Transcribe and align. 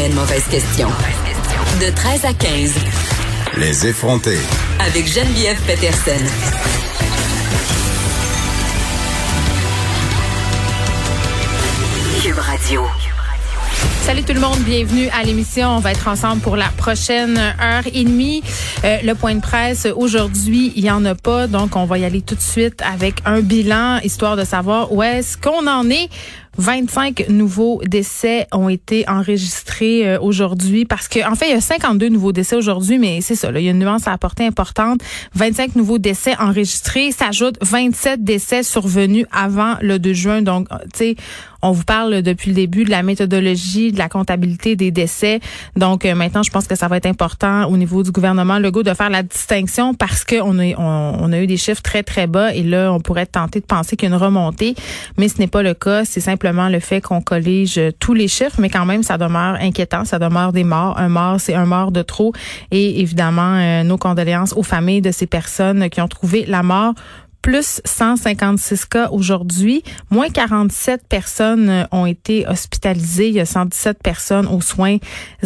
Une 0.00 0.14
mauvaise 0.14 0.44
question. 0.44 0.88
De 1.80 1.90
13 1.92 2.24
à 2.24 2.32
15. 2.32 2.74
Les 3.56 3.86
effronter. 3.88 4.38
Avec 4.78 5.06
Geneviève 5.08 5.60
Peterson. 5.66 6.24
Cube 12.22 12.38
Radio. 12.38 12.84
Salut 14.02 14.22
tout 14.22 14.32
le 14.32 14.40
monde, 14.40 14.58
bienvenue 14.60 15.08
à 15.08 15.22
l'émission. 15.24 15.68
On 15.68 15.80
va 15.80 15.90
être 15.90 16.08
ensemble 16.08 16.40
pour 16.40 16.56
la 16.56 16.68
prochaine 16.68 17.36
heure 17.36 17.82
et 17.92 18.04
demie. 18.04 18.42
Euh, 18.84 18.98
le 19.02 19.14
point 19.14 19.34
de 19.34 19.40
presse 19.40 19.86
aujourd'hui, 19.96 20.72
il 20.76 20.84
y 20.84 20.90
en 20.90 21.04
a 21.04 21.14
pas, 21.14 21.46
donc 21.46 21.76
on 21.76 21.84
va 21.84 21.98
y 21.98 22.04
aller 22.04 22.22
tout 22.22 22.34
de 22.34 22.40
suite 22.40 22.80
avec 22.82 23.16
un 23.26 23.40
bilan, 23.40 23.98
histoire 23.98 24.36
de 24.36 24.44
savoir 24.44 24.92
où 24.92 25.02
est-ce 25.02 25.36
qu'on 25.36 25.66
en 25.66 25.90
est. 25.90 26.08
25 26.58 27.28
nouveaux 27.28 27.80
décès 27.84 28.46
ont 28.52 28.68
été 28.68 29.08
enregistrés 29.08 30.08
euh, 30.08 30.20
aujourd'hui 30.20 30.84
parce 30.84 31.08
que 31.08 31.26
en 31.28 31.34
fait 31.34 31.46
il 31.46 31.52
y 31.52 31.56
a 31.56 31.60
52 31.60 32.08
nouveaux 32.08 32.32
décès 32.32 32.56
aujourd'hui 32.56 32.98
mais 32.98 33.20
c'est 33.20 33.36
ça 33.36 33.50
là, 33.50 33.60
il 33.60 33.64
y 33.64 33.68
a 33.68 33.70
une 33.70 33.78
nuance 33.78 34.06
à 34.06 34.12
apporter 34.12 34.44
importante. 34.44 35.00
25 35.34 35.76
nouveaux 35.76 35.98
décès 35.98 36.34
enregistrés 36.38 37.12
s'ajoute 37.12 37.56
27 37.62 38.22
décès 38.24 38.62
survenus 38.62 39.26
avant 39.30 39.76
le 39.80 39.98
2 39.98 40.12
juin. 40.12 40.42
Donc 40.42 40.68
tu 40.92 40.98
sais 40.98 41.16
on 41.62 41.72
vous 41.72 41.84
parle 41.84 42.22
depuis 42.22 42.50
le 42.50 42.54
début 42.54 42.84
de 42.84 42.90
la 42.90 43.02
méthodologie, 43.02 43.92
de 43.92 43.98
la 43.98 44.08
comptabilité 44.08 44.76
des 44.76 44.90
décès. 44.90 45.40
Donc 45.76 46.04
euh, 46.04 46.14
maintenant, 46.14 46.42
je 46.42 46.50
pense 46.50 46.66
que 46.66 46.76
ça 46.76 46.88
va 46.88 46.96
être 46.96 47.06
important 47.06 47.68
au 47.68 47.76
niveau 47.76 48.02
du 48.02 48.10
gouvernement 48.10 48.58
Legault 48.58 48.82
de 48.82 48.94
faire 48.94 49.10
la 49.10 49.22
distinction 49.22 49.94
parce 49.94 50.24
qu'on 50.24 50.58
a, 50.58 51.40
eu 51.40 51.46
des 51.46 51.56
chiffres 51.56 51.82
très, 51.82 52.02
très 52.02 52.26
bas 52.26 52.54
et 52.54 52.62
là, 52.62 52.92
on 52.92 53.00
pourrait 53.00 53.26
tenter 53.26 53.60
de 53.60 53.66
penser 53.66 53.96
qu'il 53.96 54.08
y 54.08 54.12
a 54.12 54.14
une 54.14 54.22
remontée, 54.22 54.74
mais 55.16 55.28
ce 55.28 55.38
n'est 55.38 55.46
pas 55.46 55.62
le 55.62 55.74
cas. 55.74 56.04
C'est 56.04 56.20
simplement 56.20 56.68
le 56.68 56.80
fait 56.80 57.00
qu'on 57.00 57.20
collige 57.20 57.80
tous 57.98 58.14
les 58.14 58.28
chiffres, 58.28 58.56
mais 58.58 58.70
quand 58.70 58.86
même, 58.86 59.02
ça 59.02 59.18
demeure 59.18 59.56
inquiétant. 59.60 60.04
Ça 60.04 60.18
demeure 60.18 60.52
des 60.52 60.64
morts. 60.64 60.98
Un 60.98 61.08
mort, 61.08 61.40
c'est 61.40 61.54
un 61.54 61.66
mort 61.66 61.92
de 61.92 62.02
trop. 62.02 62.32
Et 62.70 63.00
évidemment, 63.00 63.56
euh, 63.56 63.82
nos 63.82 63.98
condoléances 63.98 64.52
aux 64.54 64.62
familles 64.62 65.02
de 65.02 65.10
ces 65.10 65.26
personnes 65.26 65.88
qui 65.90 66.00
ont 66.00 66.08
trouvé 66.08 66.44
la 66.46 66.62
mort 66.62 66.94
plus 67.48 67.80
156 67.86 68.84
cas 68.84 69.08
aujourd'hui. 69.10 69.82
Moins 70.10 70.28
47 70.28 71.08
personnes 71.08 71.70
euh, 71.70 71.84
ont 71.92 72.04
été 72.04 72.46
hospitalisées. 72.46 73.28
Il 73.28 73.36
y 73.36 73.40
a 73.40 73.46
117 73.46 74.02
personnes 74.02 74.46
aux 74.46 74.60
soins 74.60 74.98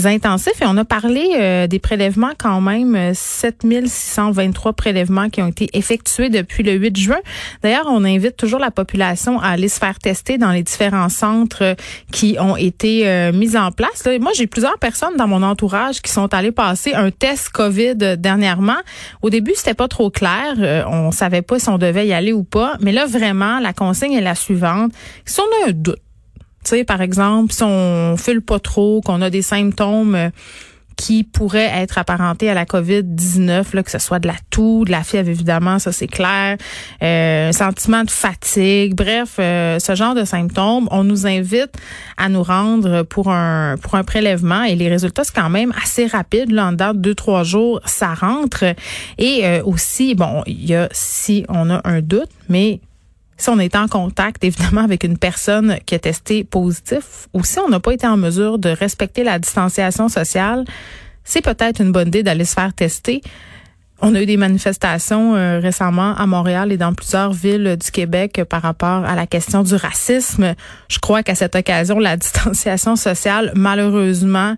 intensifs. 0.05 0.61
Et 0.61 0.65
on 0.67 0.77
a 0.79 0.85
parlé 0.85 1.25
euh, 1.37 1.69
des 1.69 1.79
prélèvements 1.79 2.33
quand 2.37 2.61
même. 2.61 3.15
7623 3.15 4.71
euh, 4.71 4.75
prélèvements 4.75 5.31
qui 5.31 5.43
ont 5.43 5.47
été 5.47 5.69
effectués 5.75 6.29
depuis 6.29 6.65
le 6.65 6.73
8 6.73 6.97
juin. 6.99 7.21
D'ailleurs, 7.63 7.87
on 7.87 8.05
invite 8.05 8.37
toujours 8.37 8.59
la 8.59 8.73
population 8.73 9.39
à 9.39 9.51
aller 9.51 9.69
se 9.69 9.79
faire 9.79 10.01
tester 10.01 10.39
dans 10.39 10.51
les 10.51 10.65
différents 10.65 11.09
centres 11.09 11.77
qui 12.11 12.37
ont 12.41 12.57
été 12.57 13.31
mis 13.33 13.57
en 13.57 13.71
place. 13.71 14.09
moi, 14.21 14.33
j'ai 14.35 14.49
plusieurs 14.49 14.79
personnes 14.81 15.17
dans 15.17 15.29
mon 15.29 15.45
entourage 15.45 16.03
qui 16.03 16.11
sont 16.11 16.35
allées 16.35 16.51
passer 16.51 16.95
un 16.95 17.13
test 17.13 17.51
COVID 17.51 18.17
dernièrement. 18.19 18.81
Au 19.23 19.31
début, 19.31 19.53
c'était 19.55 19.75
pas 19.75 19.87
trop 19.87 20.11
clair. 20.11 20.87
on 20.89 21.13
savait 21.13 21.43
pas 21.43 21.61
si 21.61 21.69
on 21.69 21.79
devait 21.79 21.92
y 22.01 22.13
aller 22.13 22.33
ou 22.33 22.45
pas. 22.45 22.77
Mais 22.81 22.93
là, 22.93 23.07
vraiment, 23.07 23.61
la 23.61 23.73
consigne 23.73 24.13
est 24.13 24.21
la 24.21 24.35
suivante. 24.35 24.93
Si 25.25 25.41
on 25.41 25.67
a 25.67 25.69
un 25.69 25.73
doute, 25.73 26.01
tu 26.65 26.71
sais, 26.71 26.85
par 26.85 27.01
exemple, 27.01 27.53
si 27.53 27.63
on 27.65 28.17
file 28.17 28.41
pas 28.41 28.61
trop, 28.61 29.01
qu'on 29.01 29.21
a 29.21 29.31
des 29.31 29.43
symptômes 29.43 30.15
euh, 30.15 30.31
qui 30.97 31.25
pourraient 31.25 31.71
être 31.75 31.99
apparentés 31.99 32.51
à 32.51 32.55
la 32.55 32.65
COVID-19, 32.65 33.75
là, 33.75 33.83
que 33.83 33.91
ce 33.91 33.99
soit 33.99 34.19
de 34.19 34.27
la 34.27 34.37
toux, 34.51 34.85
de 34.85 34.91
la 34.91 35.03
fièvre, 35.03 35.29
évidemment, 35.29 35.79
ça 35.79 35.93
c'est 35.93 36.07
clair, 36.07 36.57
euh, 37.03 37.49
un 37.49 37.53
sentiment 37.53 38.05
de 38.05 38.11
fatigue, 38.11 38.95
bref, 38.95 39.37
euh, 39.39 39.79
ce 39.79 39.95
genre 39.95 40.15
de 40.15 40.25
symptômes, 40.25 40.89
on 40.91 41.05
nous 41.05 41.27
invite 41.27 41.73
à 42.17 42.29
nous 42.29 42.43
rendre 42.43 43.03
pour 43.03 43.31
un 43.31 43.77
pour 43.81 43.95
un 43.95 44.05
prélèvement 44.05 44.63
et 44.63 44.75
les 44.75 44.89
résultats 44.89 45.25
c'est 45.25 45.35
quand 45.35 45.51
même 45.51 45.73
assez 45.83 46.07
rapide, 46.07 46.51
là, 46.51 46.67
en 46.67 46.73
date 46.73 46.97
de 46.97 47.03
deux 47.03 47.15
trois 47.15 47.43
jours, 47.43 47.81
ça 47.85 48.15
rentre. 48.15 48.65
Et 49.19 49.41
euh, 49.45 49.63
aussi, 49.65 50.15
bon, 50.15 50.43
il 50.47 50.65
y 50.65 50.75
a 50.75 50.89
si 50.93 51.45
on 51.49 51.71
a 51.71 51.81
un 51.85 52.01
doute, 52.01 52.31
mais 52.49 52.81
si 53.43 53.49
on 53.49 53.59
est 53.59 53.75
en 53.75 53.89
contact, 53.89 54.45
évidemment, 54.45 54.83
avec 54.83 55.03
une 55.03 55.19
personne 55.19 55.79
qui 55.85 55.97
a 55.97 55.99
testé 55.99 56.45
positif, 56.45 57.29
ou 57.33 57.43
si 57.43 57.59
on 57.59 57.69
n'a 57.69 57.81
pas 57.81 57.93
été 57.93 58.07
en 58.07 58.17
mesure 58.17 58.59
de 58.59 58.69
respecter 58.69 59.25
la 59.25 59.41
distanciation 59.41 60.09
sociale, 60.09 60.65
c'est 61.25 61.43
peut-être 61.43 61.81
une 61.81 61.91
bonne 61.91 62.09
idée 62.09 62.23
d'aller 62.23 62.45
se 62.45 62.55
faire 62.55 62.73
tester. 62.73 63.21
On 64.01 64.15
a 64.15 64.23
eu 64.23 64.27
des 64.27 64.37
manifestations 64.37 65.35
euh, 65.35 65.59
récemment 65.59 66.15
à 66.15 66.27
Montréal 66.27 66.71
et 66.71 66.77
dans 66.77 66.95
plusieurs 66.95 67.33
villes 67.33 67.77
du 67.77 67.91
Québec 67.91 68.43
par 68.49 68.63
rapport 68.63 69.05
à 69.05 69.17
la 69.17 69.27
question 69.27 69.65
du 69.65 69.75
racisme. 69.75 70.55
Je 70.89 71.01
crois 71.01 71.25
qu'à 71.25 71.35
cette 71.35 71.57
occasion, 71.57 71.99
la 71.99 72.17
distanciation 72.25 72.95
sociale, 72.95 73.53
malheureusement, 73.57 74.55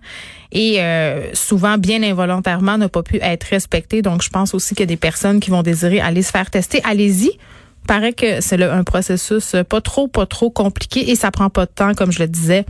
et 0.51 0.77
euh, 0.79 1.33
souvent 1.33 1.79
bien 1.79 2.03
involontairement, 2.03 2.77
n'a 2.77 2.89
pas 2.89 3.01
pu 3.01 3.17
être 3.19 3.45
respectée. 3.45 4.03
Donc, 4.03 4.21
je 4.21 4.29
pense 4.29 4.53
aussi 4.53 4.75
qu'il 4.75 4.83
y 4.83 4.83
a 4.83 4.93
des 4.93 4.95
personnes 4.95 5.39
qui 5.39 5.49
vont 5.49 5.63
désirer 5.63 5.99
aller 6.01 6.21
se 6.21 6.29
faire 6.29 6.51
tester. 6.51 6.81
Allez-y 6.83 7.39
paraît 7.85 8.13
que 8.13 8.41
c'est 8.41 8.61
un 8.61 8.83
processus 8.83 9.55
pas 9.69 9.81
trop, 9.81 10.07
pas 10.07 10.25
trop 10.25 10.49
compliqué 10.49 11.09
et 11.09 11.15
ça 11.15 11.31
prend 11.31 11.49
pas 11.49 11.65
de 11.65 11.71
temps, 11.71 11.93
comme 11.93 12.11
je 12.11 12.19
le 12.19 12.27
disais, 12.27 12.65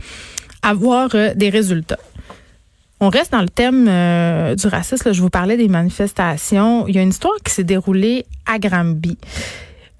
avoir 0.62 1.10
euh, 1.14 1.34
des 1.34 1.50
résultats. 1.50 1.98
On 2.98 3.10
reste 3.10 3.32
dans 3.32 3.42
le 3.42 3.48
thème 3.48 3.86
euh, 3.88 4.54
du 4.54 4.66
racisme. 4.68 5.12
je 5.12 5.20
vous 5.20 5.30
parlais 5.30 5.56
des 5.56 5.68
manifestations. 5.68 6.86
Il 6.86 6.96
y 6.96 6.98
a 6.98 7.02
une 7.02 7.10
histoire 7.10 7.36
qui 7.44 7.52
s'est 7.52 7.64
déroulée 7.64 8.24
à 8.46 8.58
Granby. 8.58 9.18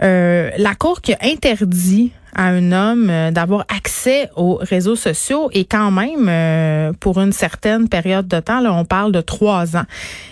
Euh, 0.02 0.50
la 0.56 0.74
Cour 0.74 1.02
qui 1.02 1.12
a 1.12 1.18
interdit 1.22 2.12
à 2.36 2.44
un 2.44 2.70
homme 2.70 3.08
euh, 3.10 3.30
d'avoir 3.30 3.64
accès 3.74 4.30
aux 4.36 4.58
réseaux 4.60 4.94
sociaux 4.94 5.48
et 5.52 5.64
quand 5.64 5.90
même 5.90 6.28
euh, 6.28 6.92
pour 7.00 7.18
une 7.18 7.32
certaine 7.32 7.88
période 7.88 8.28
de 8.28 8.38
temps, 8.40 8.60
là, 8.60 8.72
on 8.72 8.84
parle 8.84 9.10
de 9.10 9.20
trois 9.22 9.76
ans. 9.76 9.84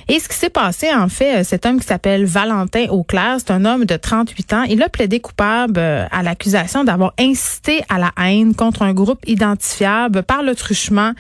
Et 0.08 0.20
ce 0.20 0.28
qui 0.28 0.36
s'est 0.36 0.50
passé, 0.50 0.92
en 0.94 1.08
fait, 1.08 1.40
euh, 1.40 1.44
cet 1.44 1.66
homme 1.66 1.80
qui 1.80 1.86
s'appelle 1.86 2.26
Valentin 2.26 2.86
Auclair, 2.90 3.36
c'est 3.38 3.50
un 3.50 3.64
homme 3.64 3.86
de 3.86 3.96
38 3.96 4.52
ans. 4.52 4.62
Il 4.64 4.82
a 4.82 4.88
plaidé 4.88 5.18
coupable 5.18 5.78
à 5.78 6.22
l'accusation 6.22 6.84
d'avoir 6.84 7.14
incité 7.18 7.82
à 7.88 7.98
la 7.98 8.12
haine 8.22 8.54
contre 8.54 8.82
un 8.82 8.92
groupe 8.92 9.20
identifiable 9.26 10.22
par 10.22 10.42
le 10.42 10.54
truchement 10.54 11.12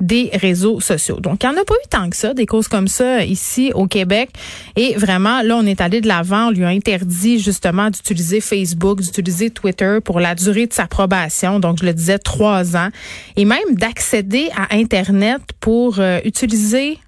des 0.00 0.30
réseaux 0.32 0.80
sociaux. 0.80 1.20
Donc, 1.20 1.42
il 1.42 1.50
n'y 1.50 1.56
en 1.56 1.60
a 1.60 1.64
pas 1.64 1.74
eu 1.74 1.88
tant 1.90 2.08
que 2.08 2.16
ça, 2.16 2.34
des 2.34 2.46
causes 2.46 2.68
comme 2.68 2.88
ça 2.88 3.24
ici 3.24 3.72
au 3.74 3.86
Québec. 3.86 4.30
Et 4.76 4.94
vraiment, 4.94 5.42
là, 5.42 5.56
on 5.56 5.66
est 5.66 5.80
allé 5.80 6.00
de 6.00 6.08
l'avant. 6.08 6.48
On 6.48 6.50
lui 6.50 6.64
a 6.64 6.68
interdit 6.68 7.40
justement 7.40 7.90
d'utiliser 7.90 8.40
Facebook, 8.40 9.00
d'utiliser 9.00 9.50
Twitter 9.50 9.98
pour 10.04 10.20
la 10.20 10.34
durée 10.34 10.66
de 10.66 10.72
sa 10.72 10.86
probation. 10.86 11.58
Donc, 11.60 11.78
je 11.80 11.86
le 11.86 11.94
disais, 11.94 12.18
trois 12.18 12.76
ans. 12.76 12.88
Et 13.36 13.44
même 13.44 13.74
d'accéder 13.74 14.50
à 14.56 14.74
Internet 14.74 15.42
pour 15.60 15.98
euh, 15.98 16.20
utiliser 16.24 16.98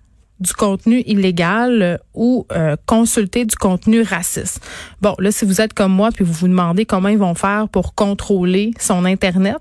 du 0.41 0.55
contenu 0.55 1.03
illégal 1.07 1.83
euh, 1.83 1.97
ou 2.15 2.47
euh, 2.53 2.77
consulter 2.87 3.45
du 3.45 3.57
contenu 3.57 4.03
raciste. 4.03 4.61
Bon, 5.01 5.15
là, 5.19 5.31
si 5.31 5.45
vous 5.45 5.61
êtes 5.61 5.75
comme 5.75 5.93
moi, 5.93 6.11
puis 6.13 6.25
vous 6.25 6.33
vous 6.33 6.49
demandez 6.49 6.87
comment 6.87 7.09
ils 7.09 7.19
vont 7.19 7.35
faire 7.35 7.69
pour 7.69 7.95
contrôler 7.95 8.73
son 8.81 9.05
Internet, 9.05 9.59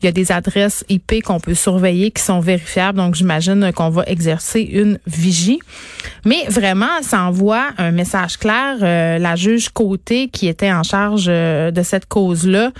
il 0.00 0.06
y 0.06 0.08
a 0.08 0.12
des 0.12 0.32
adresses 0.32 0.84
IP 0.88 1.22
qu'on 1.22 1.40
peut 1.40 1.54
surveiller 1.54 2.10
qui 2.10 2.22
sont 2.22 2.40
vérifiables. 2.40 2.98
Donc, 2.98 3.14
j'imagine 3.14 3.72
qu'on 3.72 3.90
va 3.90 4.04
exercer 4.06 4.60
une 4.62 4.98
vigie. 5.06 5.60
Mais 6.24 6.44
vraiment, 6.48 7.02
ça 7.02 7.22
envoie 7.22 7.68
un 7.78 7.90
message 7.90 8.38
clair. 8.38 8.76
Euh, 8.82 9.18
la 9.18 9.36
juge 9.36 9.68
Côté, 9.68 10.28
qui 10.28 10.48
était 10.48 10.72
en 10.72 10.82
charge 10.82 11.26
euh, 11.28 11.70
de 11.70 11.82
cette 11.82 12.06
cause-là, 12.06 12.72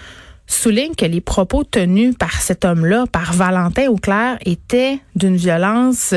souligne 0.47 0.95
que 0.95 1.05
les 1.05 1.21
propos 1.21 1.63
tenus 1.63 2.15
par 2.19 2.41
cet 2.41 2.65
homme-là, 2.65 3.05
par 3.11 3.33
Valentin 3.33 3.89
Auclair, 3.89 4.39
étaient 4.45 4.99
d'une 5.15 5.37
violence 5.37 6.15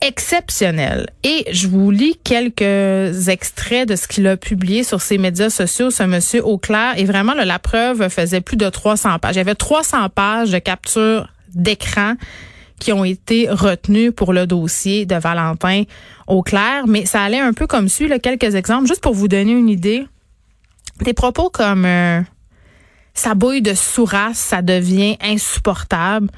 exceptionnel. 0.00 1.08
Et 1.24 1.44
je 1.50 1.68
vous 1.68 1.90
lis 1.90 2.18
quelques 2.22 3.28
extraits 3.28 3.88
de 3.88 3.96
ce 3.96 4.06
qu'il 4.06 4.26
a 4.26 4.36
publié 4.36 4.84
sur 4.84 5.00
ses 5.00 5.18
médias 5.18 5.50
sociaux, 5.50 5.90
ce 5.90 6.04
monsieur 6.04 6.44
Auclair. 6.44 6.98
Et 6.98 7.04
vraiment, 7.04 7.34
la 7.34 7.58
preuve 7.58 8.08
faisait 8.08 8.40
plus 8.40 8.56
de 8.56 8.68
300 8.68 9.18
pages. 9.18 9.34
Il 9.34 9.38
y 9.38 9.40
avait 9.40 9.54
300 9.54 10.08
pages 10.10 10.50
de 10.50 10.58
capture 10.58 11.28
d'écran 11.54 12.14
qui 12.78 12.92
ont 12.92 13.04
été 13.04 13.48
retenues 13.50 14.12
pour 14.12 14.32
le 14.32 14.46
dossier 14.46 15.04
de 15.04 15.16
Valentin 15.16 15.82
Auclair. 16.28 16.86
Mais 16.86 17.06
ça 17.06 17.22
allait 17.22 17.40
un 17.40 17.52
peu 17.52 17.66
comme 17.66 17.88
suit, 17.88 18.08
là, 18.08 18.18
quelques 18.18 18.54
exemples, 18.54 18.86
juste 18.86 19.02
pour 19.02 19.14
vous 19.14 19.28
donner 19.28 19.52
une 19.52 19.68
idée. 19.68 20.06
Des 21.00 21.12
propos 21.12 21.50
comme 21.50 21.84
euh, 21.84 22.20
sa 23.14 23.34
bouille 23.34 23.62
de 23.62 23.74
sourasse, 23.74 24.38
ça 24.38 24.62
devient 24.62 25.16
insupportable 25.20 26.28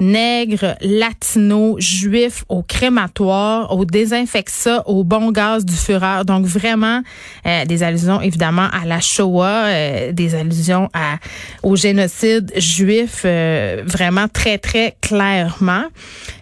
nègres, 0.00 0.76
latinos, 0.80 1.78
juifs 1.78 2.44
au 2.48 2.62
crématoire, 2.62 3.76
au 3.76 3.84
désinfecta, 3.84 4.82
au 4.86 5.04
bon 5.04 5.30
gaz 5.30 5.64
du 5.64 5.74
fureur. 5.74 6.24
Donc 6.24 6.46
vraiment 6.46 7.02
euh, 7.46 7.64
des 7.66 7.82
allusions 7.82 8.20
évidemment 8.20 8.68
à 8.72 8.86
la 8.86 9.00
Shoah, 9.00 9.64
euh, 9.66 10.12
des 10.12 10.34
allusions 10.34 10.88
à 10.94 11.18
au 11.62 11.76
génocide 11.76 12.52
juif 12.56 13.22
euh, 13.24 13.82
vraiment 13.86 14.26
très 14.28 14.58
très 14.58 14.96
clairement. 15.00 15.84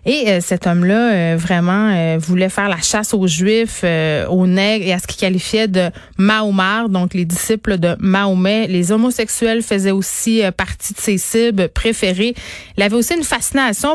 Et 0.07 0.41
cet 0.41 0.67
homme-là 0.67 1.37
vraiment 1.37 2.17
voulait 2.17 2.49
faire 2.49 2.71
la 2.71 2.81
chasse 2.81 3.13
aux 3.13 3.27
juifs, 3.27 3.85
aux 3.85 4.47
nègres 4.47 4.87
et 4.87 4.95
à 4.95 4.99
ce 4.99 5.07
qu'il 5.07 5.19
qualifiait 5.19 5.69
de 5.69 5.91
Mahomar, 6.17 6.89
donc 6.89 7.13
les 7.13 7.27
disciples 7.27 7.77
de 7.77 7.95
Mahomet. 7.99 8.69
Les 8.69 8.91
homosexuels 8.91 9.63
faisaient 9.63 9.91
aussi 9.91 10.41
partie 10.57 10.95
de 10.95 10.99
ses 10.99 11.19
cibles 11.19 11.69
préférées. 11.69 12.35
Il 12.79 12.83
avait 12.83 12.97
aussi 12.97 13.17
une 13.17 13.23
facilité 13.23 13.48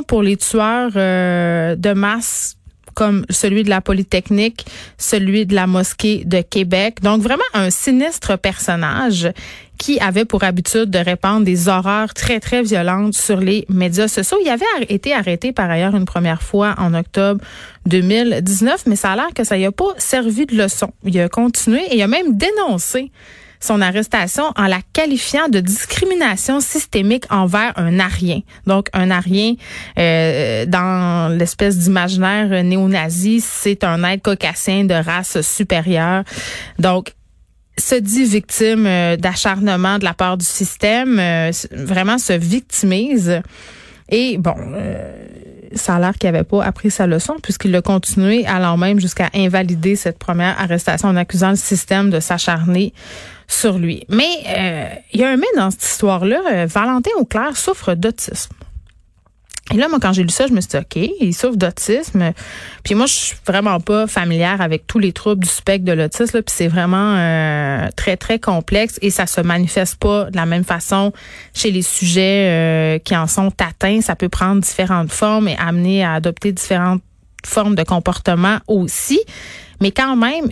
pour 0.08 0.24
les 0.24 0.38
tueurs 0.38 0.92
euh, 0.96 1.76
de 1.76 1.94
masse 1.94 2.58
comme 2.94 3.26
celui 3.30 3.64
de 3.64 3.70
la 3.70 3.82
Polytechnique, 3.82 4.66
celui 4.98 5.46
de 5.46 5.56
la 5.56 5.66
mosquée 5.68 6.24
de 6.26 6.42
Québec. 6.42 7.02
Donc 7.02 7.22
vraiment 7.22 7.44
un 7.54 7.72
sinistre 7.72 8.38
personnage 8.38 9.32
qui 9.80 10.00
avait 10.00 10.26
pour 10.26 10.44
habitude 10.44 10.92
de 10.92 11.00
répandre 11.00 11.44
des 11.44 11.68
horreurs 11.68 12.14
très, 12.14 12.40
très 12.40 12.62
violentes 12.62 13.16
sur 13.16 13.40
les 13.40 13.66
médias 13.68 14.08
sociaux. 14.08 14.38
Il 14.44 14.50
avait 14.50 14.66
été 14.90 15.14
arrêté 15.14 15.52
par 15.52 15.70
ailleurs 15.70 15.96
une 15.96 16.06
première 16.06 16.44
fois 16.44 16.76
en 16.78 16.94
octobre 16.94 17.42
2019, 17.88 18.84
mais 18.86 18.96
ça 18.96 19.14
a 19.14 19.16
l'air 19.16 19.34
que 19.36 19.44
ça 19.44 19.58
n'y 19.58 19.66
a 19.66 19.72
pas 19.72 19.94
servi 19.98 20.46
de 20.46 20.56
leçon. 20.56 20.92
Il 21.04 21.20
a 21.20 21.28
continué 21.30 21.82
et 21.90 21.98
il 21.98 22.02
a 22.02 22.08
même 22.08 22.38
dénoncé 22.38 23.12
son 23.64 23.80
arrestation 23.82 24.44
en 24.58 24.68
la 24.68 24.80
qualifiant 24.92 25.48
de 25.48 25.62
discrimination 25.62 26.60
systémique 26.60 27.24
envers 27.30 27.72
un 27.78 27.98
arien. 27.98 28.42
Donc, 28.68 28.90
un 28.92 29.10
arien, 29.10 29.54
euh, 29.98 30.66
dans 30.66 31.34
l'espèce 31.38 31.78
d'imaginaire 31.78 32.64
néo-nazi, 32.64 33.40
c'est 33.40 33.86
un 33.86 34.04
être 34.04 34.22
caucasien 34.22 34.84
de 34.84 34.94
race 34.94 35.40
supérieure. 35.42 36.24
Donc, 36.78 37.14
se 37.78 37.96
dit 37.96 38.26
victime 38.26 38.86
euh, 38.86 39.16
d'acharnement 39.16 39.98
de 39.98 40.04
la 40.04 40.14
part 40.14 40.38
du 40.38 40.46
système, 40.46 41.18
euh, 41.18 41.52
vraiment 41.72 42.18
se 42.18 42.34
victimise. 42.34 43.42
Et 44.10 44.38
bon, 44.38 44.56
ça 45.76 45.96
a 45.96 46.00
l'air 46.00 46.14
qu'il 46.14 46.32
n'avait 46.32 46.44
pas 46.44 46.64
appris 46.64 46.92
sa 46.92 47.08
leçon 47.08 47.36
puisqu'il 47.42 47.76
a 47.76 47.82
continué 47.82 48.46
allant 48.46 48.78
même 48.78 49.00
jusqu'à 49.00 49.30
invalider 49.34 49.96
cette 49.96 50.20
première 50.20 50.60
arrestation 50.60 51.10
en 51.10 51.16
accusant 51.16 51.52
le 51.52 51.56
système 51.56 52.10
de 52.10 52.20
s'acharner 52.20 52.94
sur 53.48 53.78
lui. 53.78 54.06
Mais 54.10 54.24
euh, 54.48 54.88
il 55.14 55.20
y 55.20 55.24
a 55.24 55.30
un 55.30 55.38
mais 55.38 55.48
dans 55.56 55.72
cette 55.72 55.84
histoire-là. 55.84 56.42
Euh, 56.52 56.66
Valentin 56.68 57.12
Auclair 57.18 57.56
souffre 57.58 57.94
d'autisme. 57.94 58.54
Et 59.74 59.78
là, 59.78 59.88
moi, 59.90 59.98
quand 60.00 60.14
j'ai 60.14 60.22
lu 60.22 60.30
ça, 60.30 60.46
je 60.46 60.54
me 60.54 60.62
suis 60.62 60.70
dit, 60.70 60.78
OK, 60.78 61.10
il 61.20 61.34
souffre 61.34 61.58
d'autisme. 61.58 62.32
Puis 62.84 62.94
moi, 62.94 63.08
je 63.08 63.14
suis 63.14 63.36
vraiment 63.46 63.80
pas 63.80 64.06
familière 64.06 64.62
avec 64.62 64.86
tous 64.86 65.00
les 65.00 65.12
troubles 65.12 65.44
du 65.44 65.50
spectre 65.50 65.84
de 65.84 65.92
l'autisme. 65.92 66.42
Puis 66.44 66.56
c'est 66.56 66.68
vraiment 66.68 67.16
euh, 67.18 67.88
très, 67.96 68.16
très 68.16 68.38
complexe 68.38 69.00
et 69.02 69.10
ça 69.10 69.26
se 69.26 69.42
manifeste 69.42 69.96
pas 69.96 70.30
de 70.30 70.36
la 70.36 70.46
même 70.46 70.64
façon 70.64 71.12
chez 71.54 71.72
les 71.72 71.82
sujets 71.82 73.02
qui 73.04 73.18
en 73.18 73.26
sont 73.26 73.52
atteints. 73.60 74.02
Ça 74.02 74.16
peut 74.16 74.30
prendre 74.30 74.62
différentes 74.62 75.12
formes 75.12 75.48
et 75.48 75.58
amener 75.58 76.04
à 76.04 76.14
adopter 76.14 76.52
différentes 76.52 77.02
formes 77.46 77.76
de 77.76 77.84
comportement 77.84 78.60
aussi. 78.68 79.20
Mais 79.82 79.92
quand 79.92 80.16
même, 80.16 80.46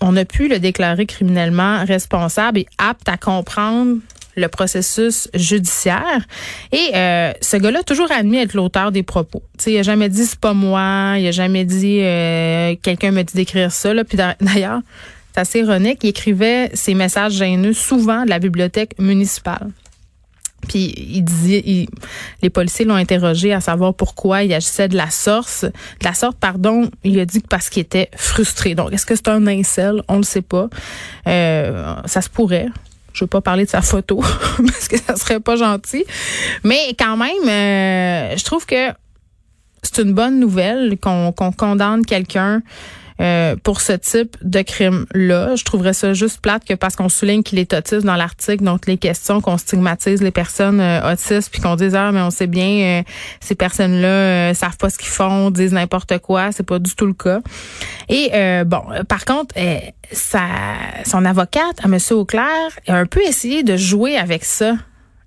on 0.00 0.16
a 0.16 0.24
pu 0.24 0.48
le 0.48 0.58
déclarer 0.58 1.06
criminellement 1.06 1.84
responsable 1.84 2.58
et 2.58 2.66
apte 2.76 3.08
à 3.08 3.16
comprendre 3.16 3.98
le 4.38 4.48
processus 4.48 5.28
judiciaire. 5.34 6.26
Et 6.72 6.90
euh, 6.94 7.32
ce 7.40 7.56
gars-là 7.56 7.80
a 7.80 7.82
toujours 7.82 8.10
admis 8.10 8.38
être 8.38 8.54
l'auteur 8.54 8.92
des 8.92 9.02
propos. 9.02 9.42
il 9.66 9.76
a 9.76 9.82
jamais 9.82 10.08
dit 10.08 10.24
c'est 10.24 10.38
pas 10.38 10.54
moi, 10.54 11.16
il 11.18 11.26
a 11.26 11.32
jamais 11.32 11.64
dit 11.64 12.00
euh, 12.00 12.74
quelqu'un 12.82 13.10
me 13.10 13.22
dit 13.22 13.34
d'écrire 13.34 13.72
ça. 13.72 13.92
Là. 13.92 14.04
Puis 14.04 14.18
d'ailleurs, 14.40 14.80
c'est 15.34 15.40
assez 15.40 15.60
ironique, 15.60 16.00
il 16.02 16.08
écrivait 16.08 16.70
ses 16.74 16.94
messages 16.94 17.34
gêneux 17.34 17.72
souvent 17.72 18.24
de 18.24 18.30
la 18.30 18.38
bibliothèque 18.38 18.98
municipale. 18.98 19.70
Puis 20.66 20.92
il 20.96 21.22
disait, 21.22 21.86
les 22.42 22.50
policiers 22.50 22.84
l'ont 22.84 22.96
interrogé 22.96 23.52
à 23.52 23.60
savoir 23.60 23.94
pourquoi 23.94 24.42
il 24.42 24.52
agissait 24.52 24.88
de 24.88 24.96
la 24.96 25.08
sorte, 25.08 25.64
de 25.64 26.04
la 26.04 26.14
sorte, 26.14 26.36
pardon. 26.38 26.90
Il 27.04 27.20
a 27.20 27.24
dit 27.24 27.40
que 27.40 27.46
parce 27.46 27.70
qu'il 27.70 27.82
était 27.82 28.10
frustré. 28.16 28.74
Donc 28.74 28.92
est-ce 28.92 29.06
que 29.06 29.14
c'est 29.14 29.28
un 29.28 29.46
incel? 29.46 30.02
On 30.08 30.16
le 30.16 30.24
sait 30.24 30.42
pas. 30.42 30.68
Euh, 31.26 31.94
ça 32.06 32.20
se 32.20 32.28
pourrait. 32.28 32.68
Je 33.12 33.24
veux 33.24 33.28
pas 33.28 33.40
parler 33.40 33.64
de 33.64 33.70
sa 33.70 33.82
photo 33.82 34.20
parce 34.66 34.88
que 34.88 34.98
ça 34.98 35.16
serait 35.16 35.40
pas 35.40 35.56
gentil. 35.56 36.04
Mais 36.64 36.94
quand 36.98 37.16
même, 37.16 37.48
euh, 37.48 38.36
je 38.36 38.44
trouve 38.44 38.66
que 38.66 38.92
c'est 39.82 40.02
une 40.02 40.12
bonne 40.12 40.38
nouvelle 40.38 40.98
qu'on 41.00 41.32
condamne 41.32 42.04
quelqu'un 42.04 42.62
euh, 43.20 43.56
pour 43.62 43.80
ce 43.80 43.92
type 43.92 44.36
de 44.42 44.62
crime-là. 44.62 45.56
Je 45.56 45.64
trouverais 45.64 45.92
ça 45.92 46.12
juste 46.14 46.40
plate 46.40 46.64
que 46.64 46.74
parce 46.74 46.96
qu'on 46.96 47.08
souligne 47.08 47.42
qu'il 47.42 47.58
est 47.58 47.74
autiste 47.74 48.04
dans 48.04 48.16
l'article, 48.16 48.64
donc 48.64 48.86
les 48.86 48.96
questions 48.96 49.40
qu'on 49.40 49.58
stigmatise 49.58 50.22
les 50.22 50.30
personnes 50.30 50.80
euh, 50.80 51.12
autistes, 51.12 51.50
puis 51.50 51.60
qu'on 51.60 51.76
dise 51.76 51.94
ah 51.94 52.12
mais 52.12 52.20
on 52.20 52.30
sait 52.30 52.46
bien 52.46 53.00
euh, 53.00 53.02
ces 53.40 53.54
personnes-là 53.54 54.54
savent 54.54 54.76
pas 54.76 54.90
ce 54.90 54.98
qu'ils 54.98 55.08
font, 55.08 55.50
disent 55.50 55.72
n'importe 55.72 56.18
quoi, 56.18 56.52
c'est 56.52 56.66
pas 56.66 56.78
du 56.78 56.94
tout 56.94 57.06
le 57.06 57.14
cas. 57.14 57.40
Et 58.08 58.30
bon, 58.64 58.82
par 59.08 59.24
contre, 59.24 59.54
sa, 60.12 60.46
son 61.04 61.24
avocate, 61.24 61.76
à 61.82 61.88
Monsieur 61.88 62.16
Auclair, 62.16 62.70
a 62.86 62.94
un 62.94 63.06
peu 63.06 63.20
essayé 63.22 63.62
de 63.62 63.76
jouer 63.76 64.16
avec 64.16 64.44
ça. 64.44 64.74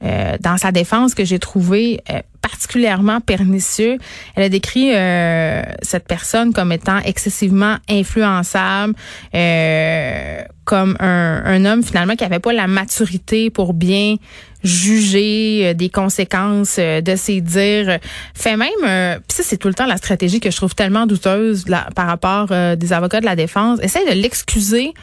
Dans 0.01 0.57
sa 0.57 0.71
défense 0.71 1.13
que 1.13 1.24
j'ai 1.24 1.39
trouvé 1.39 2.01
particulièrement 2.42 3.21
pernicieux. 3.21 3.98
Elle 4.36 4.44
a 4.44 4.50
décrit 4.50 4.92
euh, 4.94 5.62
cette 5.81 6.07
personne 6.07 6.53
comme 6.53 6.71
étant 6.71 7.00
excessivement 7.00 7.77
influençable, 7.89 8.94
euh, 9.36 10.42
comme 10.65 10.95
un, 11.00 11.44
un, 11.45 11.65
homme 11.65 11.83
finalement 11.83 12.15
qui 12.15 12.24
avait 12.24 12.39
pas 12.39 12.53
la 12.53 12.68
maturité 12.68 13.50
pour 13.50 13.74
bien 13.74 14.15
juger 14.63 15.62
euh, 15.63 15.74
des 15.74 15.89
conséquences 15.89 16.77
de 16.77 17.15
ses 17.15 17.42
dires. 17.42 18.00
Fait 18.33 18.57
même, 18.57 19.19
puis 19.27 19.36
ça 19.36 19.44
c'est 19.44 19.57
tout 19.57 19.68
le 19.68 19.74
temps 19.74 19.86
la 19.86 19.98
stratégie 19.98 20.39
que 20.39 20.51
je 20.51 20.56
trouve 20.56 20.75
tellement 20.75 21.06
douteuse 21.06 21.65
par 21.95 22.07
rapport 22.07 22.48
des 22.75 22.94
avocats 22.94 23.21
de 23.21 23.25
la 23.25 23.36
défense. 23.36 23.80
Essaye 23.81 24.07
de 24.07 24.13
l'excuser 24.13 24.94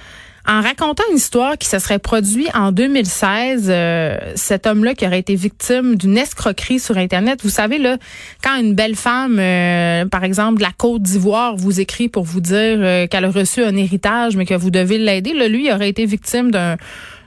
en 0.49 0.63
racontant 0.63 1.03
une 1.11 1.19
histoire 1.19 1.59
qui 1.59 1.69
se 1.69 1.79
serait 1.79 1.99
produite 1.99 2.49
en 2.55 2.73
2016, 2.73 3.67
euh, 3.69 4.17
cet 4.35 4.67
homme-là 4.67 4.95
qui 4.95 5.07
aurait 5.07 5.19
été 5.19 5.35
victime 5.35 5.97
d'une 5.97 6.17
escroquerie 6.17 6.81
sur 6.81 6.97
Internet. 6.97 7.41
Vous 7.43 7.51
savez, 7.51 7.77
là, 7.77 7.99
quand 8.43 8.57
une 8.57 8.75
belle 8.75 8.97
femme, 8.97 9.39
euh, 9.39 10.07
par 10.07 10.25
exemple, 10.25 10.59
de 10.59 10.63
la 10.63 10.73
Côte 10.73 11.03
d'Ivoire, 11.03 11.55
vous 11.55 11.81
écrit 11.81 12.09
pour 12.09 12.25
vous 12.25 12.41
dire 12.41 12.79
euh, 12.79 13.07
qu'elle 13.07 13.27
a 13.27 13.31
reçu 13.31 13.63
un 13.63 13.77
héritage, 13.77 14.37
mais 14.37 14.47
que 14.47 14.55
vous 14.55 14.71
devez 14.71 14.97
l'aider, 14.97 15.35
là, 15.35 15.49
lui, 15.49 15.67
il 15.67 15.73
aurait 15.73 15.91
été 15.91 16.07
victime 16.07 16.51
d'un 16.51 16.77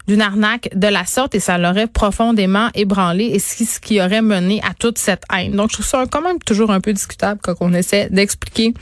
d'une 0.08 0.22
arnaque 0.22 0.70
de 0.76 0.88
la 0.88 1.06
sorte 1.06 1.36
et 1.36 1.40
ça 1.40 1.58
l'aurait 1.58 1.88
profondément 1.88 2.70
ébranlé 2.76 3.26
et 3.26 3.40
ce 3.40 3.80
qui 3.80 4.02
aurait 4.02 4.22
mené 4.22 4.62
à 4.64 4.74
toute 4.74 4.98
cette 4.98 5.24
haine. 5.36 5.54
Donc, 5.54 5.70
je 5.70 5.76
trouve 5.76 5.86
ça 5.86 6.04
quand 6.10 6.22
même 6.22 6.40
toujours 6.40 6.72
un 6.72 6.82
peu 6.82 6.94
discutable 6.94 7.40
quand 7.44 7.56
on 7.62 7.74
essaie 7.74 8.08
d'expliquer 8.10 8.74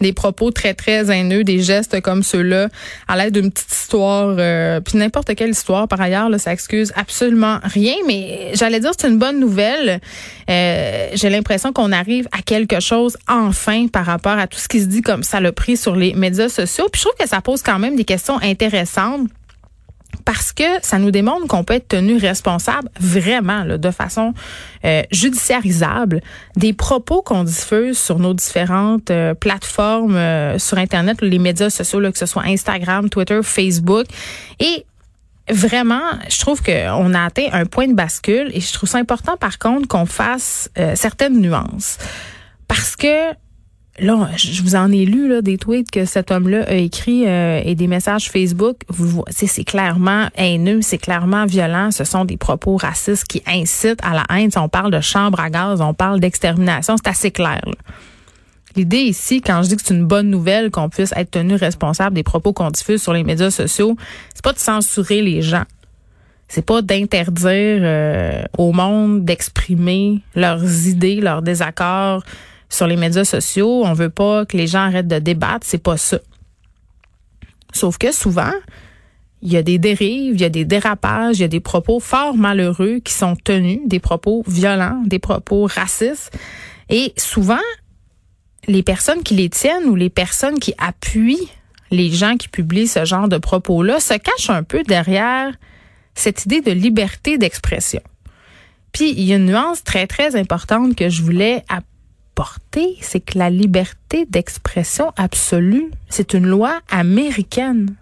des 0.00 0.12
propos 0.12 0.50
très, 0.50 0.74
très 0.74 1.10
haineux, 1.10 1.44
des 1.44 1.60
gestes 1.60 2.00
comme 2.00 2.22
ceux-là 2.22 2.68
à 3.08 3.16
l'aide 3.16 3.34
d'une 3.34 3.50
petite 3.50 3.72
histoire, 3.72 4.36
euh, 4.38 4.80
puis 4.80 4.96
n'importe 4.96 5.34
quelle 5.34 5.50
histoire. 5.50 5.88
Par 5.88 6.00
ailleurs, 6.00 6.28
là, 6.28 6.38
ça 6.38 6.52
excuse 6.52 6.92
absolument 6.94 7.58
rien, 7.64 7.94
mais 8.06 8.52
j'allais 8.54 8.80
dire 8.80 8.92
c'est 8.98 9.08
une 9.08 9.18
bonne 9.18 9.40
nouvelle. 9.40 10.00
Euh, 10.48 11.08
J'ai 11.14 11.30
l'impression 11.30 11.72
qu'on 11.72 11.92
arrive 11.92 12.28
à 12.32 12.42
quelque 12.42 12.80
chose 12.80 13.16
enfin 13.28 13.86
par 13.88 14.06
rapport 14.06 14.38
à 14.38 14.46
tout 14.46 14.58
ce 14.58 14.68
qui 14.68 14.80
se 14.80 14.86
dit 14.86 15.02
comme 15.02 15.22
ça 15.22 15.40
le 15.40 15.52
pris 15.52 15.76
sur 15.76 15.96
les 15.96 16.14
médias 16.14 16.48
sociaux. 16.48 16.88
Puis 16.92 17.00
je 17.00 17.06
trouve 17.06 17.18
que 17.18 17.28
ça 17.28 17.40
pose 17.40 17.62
quand 17.62 17.78
même 17.78 17.96
des 17.96 18.04
questions 18.04 18.38
intéressantes 18.40 19.28
parce 20.24 20.52
que 20.52 20.64
ça 20.82 20.98
nous 20.98 21.10
démontre 21.10 21.46
qu'on 21.46 21.64
peut 21.64 21.74
être 21.74 21.88
tenu 21.88 22.16
responsable 22.16 22.88
vraiment 23.00 23.64
de 23.64 23.90
façon 23.90 24.34
euh, 24.84 25.02
judiciarisable 25.10 26.20
des 26.56 26.72
propos 26.72 27.22
qu'on 27.22 27.44
diffuse 27.44 27.98
sur 27.98 28.18
nos 28.18 28.34
différentes 28.34 29.10
euh, 29.10 29.34
plateformes 29.34 30.16
euh, 30.16 30.58
sur 30.58 30.78
internet, 30.78 31.20
les 31.20 31.38
médias 31.38 31.70
sociaux, 31.70 32.00
là, 32.00 32.12
que 32.12 32.18
ce 32.18 32.26
soit 32.26 32.44
Instagram, 32.44 33.08
Twitter, 33.08 33.40
Facebook 33.42 34.06
et 34.60 34.84
Vraiment, 35.50 36.02
je 36.28 36.38
trouve 36.40 36.62
qu'on 36.62 37.14
a 37.14 37.24
atteint 37.24 37.48
un 37.52 37.64
point 37.64 37.88
de 37.88 37.94
bascule 37.94 38.50
et 38.52 38.60
je 38.60 38.70
trouve 38.70 38.86
ça 38.86 38.98
important 38.98 39.38
par 39.38 39.58
contre 39.58 39.88
qu'on 39.88 40.04
fasse 40.04 40.68
certaines 40.94 41.40
nuances. 41.40 41.96
Parce 42.66 42.96
que 42.96 43.32
là, 44.00 44.28
je 44.36 44.62
vous 44.62 44.76
en 44.76 44.90
ai 44.92 45.04
lu 45.04 45.28
là, 45.28 45.42
des 45.42 45.58
tweets 45.58 45.90
que 45.90 46.04
cet 46.04 46.30
homme-là 46.30 46.64
a 46.68 46.74
écrit 46.74 47.26
euh, 47.26 47.60
et 47.64 47.74
des 47.74 47.86
messages 47.86 48.30
Facebook. 48.30 48.76
Vous 48.88 49.24
c'est 49.30 49.64
clairement 49.64 50.28
haineux, 50.36 50.80
c'est 50.82 50.98
clairement 50.98 51.46
violent. 51.46 51.90
Ce 51.90 52.04
sont 52.04 52.24
des 52.24 52.36
propos 52.36 52.76
racistes 52.76 53.26
qui 53.26 53.42
incitent 53.46 54.00
à 54.02 54.14
la 54.14 54.24
haine. 54.36 54.50
On 54.56 54.68
parle 54.68 54.92
de 54.92 55.00
chambre 55.00 55.40
à 55.40 55.50
gaz, 55.50 55.80
on 55.80 55.94
parle 55.94 56.20
d'extermination, 56.20 56.96
c'est 56.96 57.08
assez 57.08 57.30
clair. 57.30 57.60
L'idée 58.76 58.98
ici, 58.98 59.40
quand 59.40 59.62
je 59.62 59.70
dis 59.70 59.76
que 59.76 59.82
c'est 59.84 59.94
une 59.94 60.06
bonne 60.06 60.30
nouvelle 60.30 60.70
qu'on 60.70 60.88
puisse 60.88 61.12
être 61.16 61.32
tenu 61.32 61.54
responsable 61.54 62.14
des 62.14 62.22
propos 62.22 62.52
qu'on 62.52 62.70
diffuse 62.70 63.02
sur 63.02 63.12
les 63.12 63.24
médias 63.24 63.50
sociaux, 63.50 63.96
c'est 64.34 64.44
pas 64.44 64.52
de 64.52 64.58
censurer 64.58 65.22
les 65.22 65.42
gens. 65.42 65.64
C'est 66.46 66.64
pas 66.64 66.80
d'interdire 66.80 67.80
euh, 67.82 68.42
au 68.56 68.72
monde 68.72 69.24
d'exprimer 69.24 70.20
leurs 70.34 70.86
idées, 70.86 71.20
leurs 71.20 71.42
désaccords 71.42 72.22
sur 72.68 72.86
les 72.86 72.96
médias 72.96 73.24
sociaux. 73.24 73.84
On 73.84 73.92
veut 73.92 74.10
pas 74.10 74.46
que 74.46 74.56
les 74.56 74.66
gens 74.66 74.80
arrêtent 74.80 75.08
de 75.08 75.18
débattre. 75.18 75.66
C'est 75.66 75.82
pas 75.82 75.96
ça. 75.96 76.18
Sauf 77.72 77.98
que 77.98 78.12
souvent, 78.12 78.52
il 79.42 79.52
y 79.52 79.56
a 79.56 79.62
des 79.62 79.78
dérives, 79.78 80.34
il 80.34 80.40
y 80.40 80.44
a 80.44 80.48
des 80.48 80.64
dérapages, 80.64 81.38
il 81.38 81.42
y 81.42 81.44
a 81.44 81.48
des 81.48 81.60
propos 81.60 82.00
fort 82.00 82.36
malheureux 82.36 82.98
qui 83.04 83.12
sont 83.12 83.36
tenus, 83.36 83.80
des 83.86 84.00
propos 84.00 84.42
violents, 84.46 85.02
des 85.06 85.18
propos 85.18 85.66
racistes. 85.66 86.36
Et 86.88 87.12
souvent, 87.16 87.58
les 88.66 88.82
personnes 88.82 89.22
qui 89.22 89.34
les 89.34 89.50
tiennent 89.50 89.84
ou 89.84 89.94
les 89.94 90.10
personnes 90.10 90.58
qui 90.58 90.74
appuient 90.78 91.48
les 91.90 92.10
gens 92.10 92.36
qui 92.36 92.48
publient 92.48 92.88
ce 92.88 93.04
genre 93.04 93.28
de 93.28 93.38
propos-là 93.38 94.00
se 94.00 94.14
cachent 94.14 94.50
un 94.50 94.62
peu 94.62 94.82
derrière 94.82 95.52
cette 96.14 96.44
idée 96.44 96.60
de 96.60 96.72
liberté 96.72 97.38
d'expression. 97.38 98.02
Puis 98.92 99.10
il 99.10 99.22
y 99.22 99.32
a 99.32 99.36
une 99.36 99.46
nuance 99.46 99.84
très, 99.84 100.06
très 100.06 100.36
importante 100.36 100.96
que 100.96 101.08
je 101.08 101.22
voulais 101.22 101.64
c'est 103.00 103.20
que 103.20 103.38
la 103.38 103.50
liberté 103.50 104.26
d'expression 104.26 105.12
absolue, 105.16 105.90
c'est 106.08 106.34
une 106.34 106.46
loi 106.46 106.80
américaine. 106.90 107.94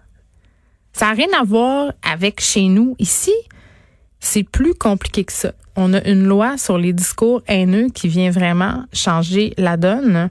Ça 0.93 1.07
n'a 1.07 1.13
rien 1.13 1.27
à 1.39 1.43
voir 1.43 1.93
avec 2.03 2.41
chez 2.41 2.67
nous 2.67 2.95
ici. 2.99 3.33
C'est 4.19 4.43
plus 4.43 4.73
compliqué 4.73 5.23
que 5.23 5.33
ça. 5.33 5.53
On 5.75 5.93
a 5.93 6.03
une 6.07 6.25
loi 6.25 6.57
sur 6.57 6.77
les 6.77 6.93
discours 6.93 7.41
haineux 7.47 7.89
qui 7.89 8.07
vient 8.07 8.31
vraiment 8.31 8.83
changer 8.93 9.53
la 9.57 9.77
donne. 9.77 10.29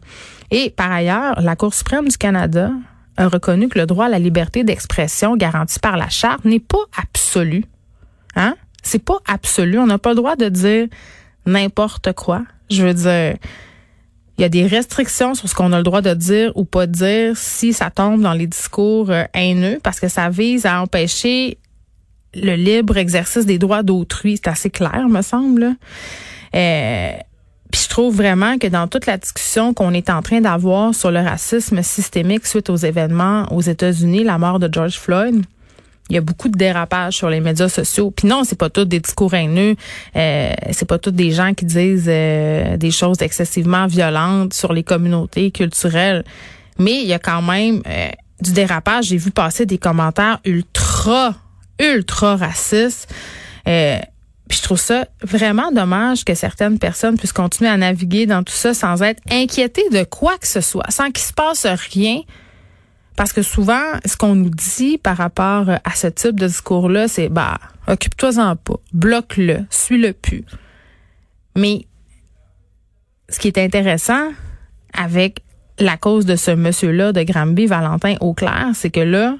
Et 0.50 0.70
par 0.70 0.90
ailleurs, 0.90 1.40
la 1.40 1.54
Cour 1.54 1.72
suprême 1.72 2.08
du 2.08 2.16
Canada 2.16 2.72
a 3.16 3.28
reconnu 3.28 3.68
que 3.68 3.78
le 3.78 3.86
droit 3.86 4.06
à 4.06 4.08
la 4.08 4.18
liberté 4.18 4.64
d'expression 4.64 5.36
garanti 5.36 5.78
par 5.78 5.96
la 5.96 6.08
charte 6.08 6.44
n'est 6.44 6.60
pas 6.60 6.84
absolu. 7.00 7.64
Hein? 8.34 8.56
C'est 8.82 9.04
pas 9.04 9.18
absolu. 9.26 9.78
On 9.78 9.86
n'a 9.86 9.98
pas 9.98 10.10
le 10.10 10.16
droit 10.16 10.36
de 10.36 10.48
dire 10.48 10.88
n'importe 11.46 12.12
quoi. 12.12 12.42
Je 12.68 12.82
veux 12.84 12.94
dire, 12.94 13.36
il 14.38 14.42
y 14.42 14.44
a 14.44 14.48
des 14.48 14.66
restrictions 14.66 15.34
sur 15.34 15.48
ce 15.48 15.54
qu'on 15.54 15.72
a 15.72 15.78
le 15.78 15.82
droit 15.82 16.02
de 16.02 16.12
dire 16.12 16.52
ou 16.56 16.64
pas 16.64 16.86
dire 16.86 17.36
si 17.36 17.72
ça 17.72 17.90
tombe 17.90 18.20
dans 18.20 18.34
les 18.34 18.46
discours 18.46 19.10
euh, 19.10 19.24
haineux 19.34 19.78
parce 19.82 19.98
que 19.98 20.08
ça 20.08 20.28
vise 20.28 20.66
à 20.66 20.82
empêcher 20.82 21.58
le 22.34 22.54
libre 22.54 22.98
exercice 22.98 23.46
des 23.46 23.58
droits 23.58 23.82
d'autrui. 23.82 24.36
C'est 24.36 24.50
assez 24.50 24.70
clair, 24.70 25.08
me 25.08 25.22
semble. 25.22 25.76
Euh, 26.54 27.12
puis 27.72 27.80
je 27.82 27.88
trouve 27.88 28.14
vraiment 28.14 28.58
que 28.58 28.66
dans 28.66 28.88
toute 28.88 29.06
la 29.06 29.16
discussion 29.16 29.72
qu'on 29.72 29.92
est 29.92 30.10
en 30.10 30.20
train 30.20 30.40
d'avoir 30.40 30.94
sur 30.94 31.10
le 31.10 31.20
racisme 31.20 31.82
systémique 31.82 32.46
suite 32.46 32.68
aux 32.68 32.76
événements 32.76 33.50
aux 33.52 33.62
États-Unis, 33.62 34.22
la 34.22 34.38
mort 34.38 34.58
de 34.58 34.68
George 34.70 34.98
Floyd, 34.98 35.44
il 36.08 36.14
y 36.14 36.18
a 36.18 36.20
beaucoup 36.20 36.48
de 36.48 36.56
dérapages 36.56 37.14
sur 37.14 37.28
les 37.28 37.40
médias 37.40 37.68
sociaux. 37.68 38.10
Puis 38.10 38.28
non, 38.28 38.44
c'est 38.44 38.58
pas 38.58 38.70
tout 38.70 38.84
des 38.84 39.00
discours 39.00 39.34
haineux, 39.34 39.75
euh, 40.16 40.52
c'est 40.70 40.86
pas 40.86 40.98
tous 40.98 41.10
des 41.10 41.32
gens 41.32 41.54
qui 41.54 41.64
disent 41.64 42.06
euh, 42.08 42.76
des 42.76 42.90
choses 42.90 43.20
excessivement 43.22 43.86
violentes 43.86 44.54
sur 44.54 44.72
les 44.72 44.84
communautés 44.84 45.50
culturelles, 45.50 46.25
mais 46.78 47.02
il 47.02 47.06
y 47.06 47.12
a 47.12 47.18
quand 47.18 47.42
même 47.42 47.82
euh, 47.86 48.08
du 48.40 48.52
dérapage. 48.52 49.06
J'ai 49.06 49.16
vu 49.16 49.30
passer 49.30 49.66
des 49.66 49.78
commentaires 49.78 50.40
ultra, 50.44 51.34
ultra 51.80 52.36
racistes. 52.36 53.12
Euh, 53.66 53.98
puis 54.48 54.58
je 54.58 54.62
trouve 54.62 54.78
ça 54.78 55.06
vraiment 55.22 55.72
dommage 55.72 56.25
que 56.25 56.34
certaines 56.34 56.78
personnes 56.78 57.18
puissent 57.18 57.32
continuer 57.32 57.68
à 57.68 57.76
naviguer 57.76 58.26
dans 58.26 58.44
tout 58.44 58.54
ça 58.54 58.75
sans 58.75 59.02
être 59.02 59.20
inquiétées 59.28 59.88
de 59.90 60.04
quoi 60.04 60.38
que 60.38 60.46
ce 60.46 60.60
soit, 60.60 60.88
sans 60.90 61.10
qu'il 61.10 61.25
se 61.25 61.32
passe 61.32 61.66
rien. 61.66 62.20
Parce 63.16 63.32
que 63.32 63.42
souvent, 63.42 63.82
ce 64.04 64.16
qu'on 64.16 64.35
nous 64.35 64.50
dit 64.50 64.99
par 64.99 65.16
rapport 65.16 65.70
à 65.70 65.90
ce 65.94 66.06
type 66.06 66.38
de 66.38 66.46
discours-là, 66.46 67.08
c'est 67.08 67.28
bah, 67.30 67.58
occupe-toi-en 67.88 68.56
pas, 68.56 68.76
bloque-le, 68.92 69.64
suis-le 69.70 70.12
plus. 70.12 70.44
Mais 71.56 71.87
ce 73.28 73.38
qui 73.38 73.49
est 73.49 73.58
intéressant 73.58 74.30
avec 74.92 75.42
la 75.78 75.96
cause 75.96 76.26
de 76.26 76.37
ce 76.37 76.50
monsieur-là, 76.50 77.12
de 77.12 77.23
Granby, 77.23 77.66
Valentin 77.66 78.16
Auclair, 78.20 78.70
c'est 78.75 78.90
que 78.90 79.00
là, 79.00 79.37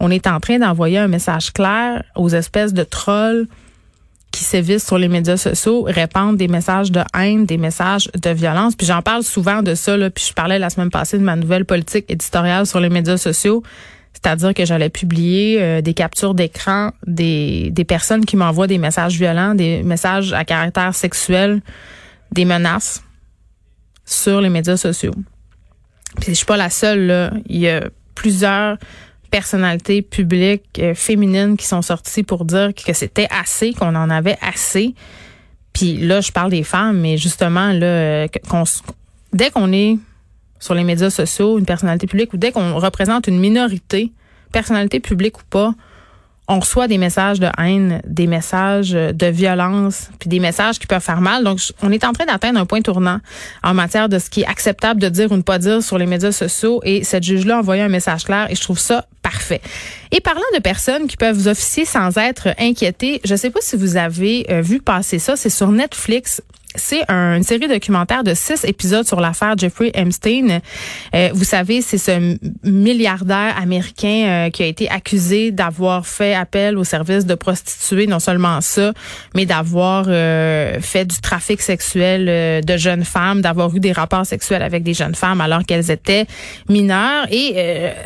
on 0.00 0.10
est 0.10 0.26
en 0.26 0.40
train 0.40 0.58
d'envoyer 0.58 0.98
un 0.98 1.08
message 1.08 1.52
clair 1.52 2.02
aux 2.16 2.30
espèces 2.30 2.72
de 2.72 2.82
trolls 2.82 3.46
qui 4.32 4.42
sévissent 4.42 4.86
sur 4.86 4.98
les 4.98 5.08
médias 5.08 5.36
sociaux 5.36 5.84
répandent 5.86 6.36
des 6.36 6.48
messages 6.48 6.90
de 6.90 7.02
haine, 7.16 7.46
des 7.46 7.58
messages 7.58 8.10
de 8.20 8.30
violence. 8.30 8.74
Puis 8.74 8.86
j'en 8.86 9.02
parle 9.02 9.22
souvent 9.22 9.62
de 9.62 9.74
ça, 9.74 9.96
là, 9.96 10.10
puis 10.10 10.24
je 10.28 10.32
parlais 10.32 10.58
la 10.58 10.70
semaine 10.70 10.90
passée 10.90 11.18
de 11.18 11.22
ma 11.22 11.36
nouvelle 11.36 11.64
politique 11.64 12.06
éditoriale 12.08 12.66
sur 12.66 12.80
les 12.80 12.88
médias 12.88 13.18
sociaux. 13.18 13.62
C'est-à-dire 14.12 14.54
que 14.54 14.64
j'allais 14.64 14.88
publier 14.88 15.60
euh, 15.60 15.80
des 15.80 15.94
captures 15.94 16.34
d'écran 16.34 16.92
des, 17.06 17.70
des 17.70 17.84
personnes 17.84 18.24
qui 18.24 18.36
m'envoient 18.36 18.66
des 18.66 18.78
messages 18.78 19.16
violents, 19.16 19.54
des 19.54 19.82
messages 19.82 20.32
à 20.32 20.44
caractère 20.44 20.94
sexuel, 20.94 21.60
des 22.30 22.44
menaces 22.44 23.02
sur 24.04 24.40
les 24.40 24.48
médias 24.48 24.76
sociaux. 24.76 25.14
Puis 26.20 26.32
je 26.32 26.34
suis 26.34 26.46
pas 26.46 26.56
la 26.56 26.70
seule, 26.70 27.06
là. 27.06 27.32
Il 27.46 27.58
y 27.58 27.68
a 27.68 27.88
plusieurs 28.14 28.76
personnalités 29.32 30.02
publiques 30.02 30.78
euh, 30.78 30.94
féminines 30.94 31.56
qui 31.56 31.66
sont 31.66 31.82
sorties 31.82 32.22
pour 32.22 32.44
dire 32.44 32.72
que 32.74 32.92
c'était 32.92 33.26
assez, 33.30 33.72
qu'on 33.72 33.96
en 33.96 34.10
avait 34.10 34.36
assez. 34.42 34.94
Puis 35.72 35.96
là, 35.96 36.20
je 36.20 36.30
parle 36.30 36.50
des 36.50 36.62
femmes, 36.62 37.00
mais 37.00 37.16
justement, 37.16 37.72
là, 37.72 37.86
euh, 37.86 38.28
dès 39.32 39.50
qu'on 39.50 39.72
est 39.72 39.98
sur 40.60 40.74
les 40.74 40.84
médias 40.84 41.08
sociaux, 41.08 41.58
une 41.58 41.64
personnalité 41.64 42.06
publique, 42.06 42.34
ou 42.34 42.36
dès 42.36 42.52
qu'on 42.52 42.78
représente 42.78 43.26
une 43.26 43.40
minorité, 43.40 44.12
personnalité 44.52 45.00
publique 45.00 45.38
ou 45.38 45.44
pas, 45.48 45.74
on 46.52 46.60
reçoit 46.60 46.86
des 46.86 46.98
messages 46.98 47.40
de 47.40 47.48
haine, 47.58 48.02
des 48.06 48.26
messages 48.26 48.90
de 48.90 49.26
violence, 49.26 50.10
puis 50.18 50.28
des 50.28 50.38
messages 50.38 50.78
qui 50.78 50.86
peuvent 50.86 51.02
faire 51.02 51.22
mal. 51.22 51.44
Donc, 51.44 51.60
on 51.82 51.90
est 51.90 52.04
en 52.04 52.12
train 52.12 52.26
d'atteindre 52.26 52.60
un 52.60 52.66
point 52.66 52.82
tournant 52.82 53.20
en 53.62 53.74
matière 53.74 54.08
de 54.08 54.18
ce 54.18 54.28
qui 54.28 54.42
est 54.42 54.46
acceptable 54.46 55.00
de 55.00 55.08
dire 55.08 55.32
ou 55.32 55.36
ne 55.36 55.42
pas 55.42 55.58
dire 55.58 55.82
sur 55.82 55.96
les 55.96 56.06
médias 56.06 56.32
sociaux. 56.32 56.80
Et 56.84 57.04
cette 57.04 57.22
juge-là 57.22 57.62
a 57.66 57.72
un 57.72 57.88
message 57.88 58.24
clair 58.24 58.48
et 58.50 58.54
je 58.54 58.60
trouve 58.60 58.78
ça 58.78 59.06
parfait. 59.22 59.62
Et 60.10 60.20
parlant 60.20 60.40
de 60.54 60.58
personnes 60.58 61.06
qui 61.06 61.16
peuvent 61.16 61.46
officier 61.46 61.86
sans 61.86 62.18
être 62.18 62.48
inquiétées, 62.58 63.20
je 63.24 63.32
ne 63.32 63.38
sais 63.38 63.50
pas 63.50 63.60
si 63.62 63.76
vous 63.76 63.96
avez 63.96 64.44
euh, 64.50 64.60
vu 64.60 64.80
passer 64.80 65.18
ça, 65.18 65.36
c'est 65.36 65.50
sur 65.50 65.72
Netflix 65.72 66.42
c'est 66.74 67.02
une 67.10 67.42
série 67.42 67.68
documentaire 67.68 68.24
de 68.24 68.34
six 68.34 68.64
épisodes 68.64 69.06
sur 69.06 69.20
l'affaire 69.20 69.54
Jeffrey 69.56 69.90
Epstein. 69.94 70.60
Euh, 71.14 71.30
vous 71.34 71.44
savez, 71.44 71.82
c'est 71.82 71.98
ce 71.98 72.38
milliardaire 72.64 73.56
américain 73.60 74.46
euh, 74.46 74.50
qui 74.50 74.62
a 74.62 74.66
été 74.66 74.88
accusé 74.88 75.50
d'avoir 75.50 76.06
fait 76.06 76.34
appel 76.34 76.78
au 76.78 76.84
service 76.84 77.26
de 77.26 77.34
prostituées, 77.34 78.06
non 78.06 78.20
seulement 78.20 78.60
ça, 78.60 78.92
mais 79.34 79.46
d'avoir 79.46 80.06
euh, 80.08 80.80
fait 80.80 81.04
du 81.04 81.20
trafic 81.20 81.60
sexuel 81.60 82.62
de 82.64 82.76
jeunes 82.76 83.04
femmes, 83.04 83.40
d'avoir 83.40 83.74
eu 83.74 83.80
des 83.80 83.92
rapports 83.92 84.26
sexuels 84.26 84.62
avec 84.62 84.82
des 84.82 84.94
jeunes 84.94 85.14
femmes 85.14 85.40
alors 85.40 85.64
qu'elles 85.64 85.90
étaient 85.90 86.26
mineures. 86.68 87.26
Et 87.30 87.56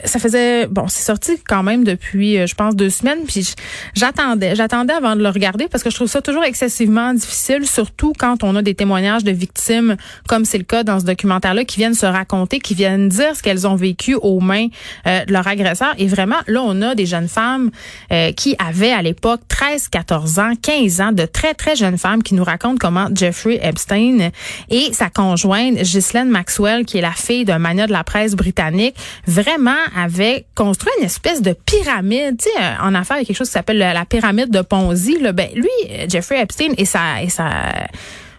ça 0.05 0.19
faisait, 0.19 0.67
bon, 0.67 0.89
c'est 0.89 1.05
sorti 1.05 1.33
quand 1.47 1.63
même 1.63 1.85
depuis, 1.85 2.47
je 2.47 2.55
pense, 2.55 2.75
deux 2.75 2.91
semaines. 2.91 3.21
Puis 3.27 3.55
j'attendais, 3.95 4.55
j'attendais 4.55 4.95
avant 4.95 5.17
de 5.17 5.23
le 5.23 5.29
regarder 5.29 5.69
parce 5.69 5.85
que 5.85 5.91
je 5.91 5.97
trouve 5.97 6.09
ça 6.09 6.23
toujours 6.23 6.45
excessivement 6.45 7.15
difficile, 7.15 7.67
surtout 7.67 8.13
quand 8.19 8.43
on 8.43 8.56
a 8.57 8.63
des 8.63 8.75
témoignages 8.75 9.25
de 9.25 9.33
victimes, 9.33 9.97
comme 10.29 10.45
c'est 10.45 10.59
le 10.59 10.65
cas 10.65 10.83
dans 10.83 11.01
ce 11.01 11.05
documentaire-là, 11.05 11.65
qui 11.65 11.77
viennent 11.79 11.95
se 11.95 12.07
raconter, 12.07 12.59
qui 12.59 12.75
viennent 12.75 13.09
dire 13.09 13.37
ce 13.37 13.43
qu'elles 13.43 13.67
ont 13.67 13.77
vécu 13.77 14.15
aux 14.15 14.41
mains 14.41 14.69
euh, 15.07 15.25
de 15.25 15.33
leur 15.33 15.47
agresseur. 15.47 15.95
Et 15.99 16.07
vraiment, 16.07 16.37
là, 16.47 16.63
on 16.63 16.83
a 16.83 16.95
des 16.95 17.07
jeunes 17.07 17.29
femmes 17.29 17.71
euh, 18.13 18.33
qui 18.33 18.57
avaient 18.59 18.93
à 18.93 19.03
l'époque 19.03 19.41
13, 19.49 19.89
14 19.89 20.39
ans, 20.39 20.53
15 20.61 21.01
ans, 21.01 21.13
de 21.13 21.25
très, 21.25 21.55
très 21.55 21.77
jeunes 21.77 21.99
femmes 21.99 22.23
qui 22.23 22.35
nous 22.35 22.45
racontent 22.45 22.77
comment 22.79 23.09
Jeffrey 23.15 23.59
Epstein 23.63 24.31
et 24.71 24.93
sa 24.93 25.11
conjointe 25.11 25.77
Ghislaine 25.77 26.29
Maxwell, 26.29 26.85
qui 26.85 26.99
est 26.99 27.03
la 27.03 27.13
fille 27.13 27.45
d'un 27.45 27.59
mania 27.59 27.87
de 27.87 27.93
la 27.93 28.05
presse 28.05 28.35
britannique, 28.35 28.97
vraiment 29.27 29.71
avaient 29.97 30.47
construit 30.55 30.93
une 30.99 31.05
espèce 31.05 31.43
de 31.43 31.53
pyramide. 31.53 32.39
Tu 32.39 32.49
sais, 32.51 32.59
en 32.83 32.95
affaires, 32.95 33.19
il 33.19 33.21
y 33.21 33.23
a 33.23 33.27
quelque 33.27 33.37
chose 33.37 33.49
qui 33.49 33.55
s'appelle 33.55 33.79
la 33.79 34.05
pyramide 34.05 34.51
de 34.51 34.61
Ponzi. 34.61 35.19
Là. 35.19 35.33
Ben, 35.33 35.49
lui, 35.55 35.69
Jeffrey 36.09 36.41
Epstein 36.41 36.73
et 36.77 36.85
sa, 36.85 37.23
et 37.23 37.29
sa 37.29 37.47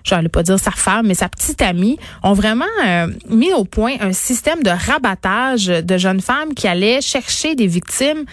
je 0.07 0.15
n'allais 0.15 0.29
pas 0.29 0.43
dire 0.43 0.59
sa 0.59 0.71
femme, 0.71 1.07
mais 1.07 1.13
sa 1.13 1.29
petite 1.29 1.61
amie, 1.61 1.97
ont 2.23 2.33
vraiment 2.33 2.65
euh, 2.85 3.07
mis 3.29 3.53
au 3.53 3.65
point 3.65 3.95
un 3.99 4.13
système 4.13 4.63
de 4.63 4.69
rabattage 4.69 5.67
de 5.67 5.97
jeunes 5.97 6.21
femmes 6.21 6.53
qui 6.55 6.67
allaient 6.67 7.01
chercher 7.01 7.55
des 7.55 7.67
victimes, 7.67 8.23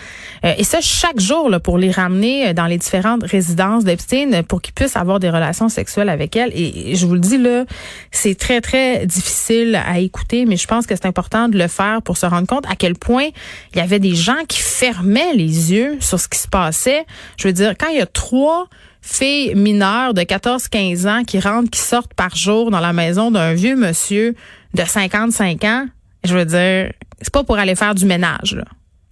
euh, 0.44 0.54
et 0.56 0.64
ça 0.64 0.80
chaque 0.80 1.20
jour 1.20 1.50
là, 1.50 1.60
pour 1.60 1.78
les 1.78 1.90
ramener 1.90 2.48
euh, 2.48 2.52
dans 2.52 2.66
les 2.66 2.78
différentes 2.78 3.24
résidences 3.24 3.84
d'Epstein 3.84 4.42
pour 4.42 4.62
qu'ils 4.62 4.74
puissent 4.74 4.96
avoir 4.96 5.18
des 5.18 5.30
relations 5.30 5.68
sexuelles 5.68 6.08
avec 6.08 6.36
elles. 6.36 6.52
Et 6.54 6.94
je 6.94 7.06
vous 7.06 7.14
le 7.14 7.20
dis 7.20 7.38
là, 7.38 7.64
c'est 8.10 8.36
très 8.36 8.60
très 8.60 9.06
difficile 9.06 9.80
à 9.86 9.98
écouter, 9.98 10.44
mais 10.46 10.56
je 10.56 10.66
pense 10.66 10.86
que 10.86 10.94
c'est 10.94 11.06
important 11.06 11.48
de 11.48 11.58
le 11.58 11.68
faire 11.68 12.02
pour 12.02 12.16
se 12.16 12.26
rendre 12.26 12.46
compte 12.46 12.66
à 12.70 12.76
quel 12.76 12.94
point 12.94 13.28
il 13.74 13.78
y 13.78 13.80
avait 13.80 13.98
des 13.98 14.14
gens 14.14 14.44
qui 14.48 14.60
fermaient 14.60 15.34
les 15.34 15.72
yeux 15.72 15.96
sur 16.00 16.20
ce 16.20 16.28
qui 16.28 16.38
se 16.38 16.48
passait. 16.48 17.04
Je 17.36 17.48
veux 17.48 17.52
dire, 17.52 17.74
quand 17.78 17.88
il 17.88 17.98
y 17.98 18.02
a 18.02 18.06
trois 18.06 18.68
filles 19.04 19.54
mineures 19.54 20.14
de 20.14 20.22
14-15 20.22 21.08
ans 21.08 21.24
qui 21.24 21.38
rentrent, 21.38 21.70
qui 21.70 21.80
sortent 21.80 22.14
par 22.14 22.34
jour 22.34 22.70
dans 22.70 22.80
la 22.80 22.94
maison 22.94 23.30
d'un 23.30 23.52
vieux 23.52 23.76
monsieur 23.76 24.34
de 24.72 24.82
55 24.82 25.62
ans, 25.64 25.86
je 26.24 26.34
veux 26.36 26.46
dire, 26.46 26.90
c'est 27.20 27.32
pas 27.32 27.44
pour 27.44 27.58
aller 27.58 27.74
faire 27.74 27.94
du 27.94 28.06
ménage, 28.06 28.54
là. 28.56 28.64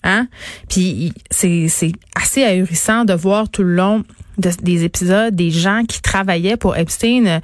Hein? 0.04 0.26
Puis 0.68 1.12
c'est, 1.30 1.68
assez 2.16 2.42
ahurissant 2.42 3.04
de 3.04 3.12
voir 3.12 3.49
tout 3.49 3.62
le 3.62 3.75
long 3.75 4.02
des 4.38 4.82
épisodes 4.82 5.37
des 5.37 5.50
gens 5.50 5.84
qui 5.87 6.00
travaillaient 6.00 6.56
pour 6.56 6.76
Epstein. 6.76 7.40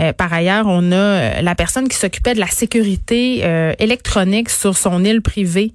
Euh, 0.00 0.12
par 0.14 0.32
ailleurs, 0.32 0.66
on 0.66 0.90
a 0.90 0.96
euh, 0.96 1.42
la 1.42 1.54
personne 1.54 1.86
qui 1.86 1.96
s'occupait 1.96 2.34
de 2.34 2.40
la 2.40 2.48
sécurité 2.48 3.42
euh, 3.44 3.74
électronique 3.78 4.48
sur 4.48 4.76
son 4.76 5.04
île 5.04 5.22
privée 5.22 5.72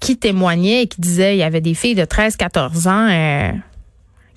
qui 0.00 0.16
témoignait 0.16 0.84
et 0.84 0.86
qui 0.86 1.00
disait 1.00 1.34
il 1.36 1.40
y 1.40 1.42
avait 1.42 1.60
des 1.60 1.74
filles 1.74 1.96
de 1.96 2.04
13-14 2.04 2.88
ans 2.88 3.52